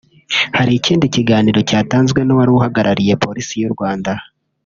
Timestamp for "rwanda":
3.75-4.11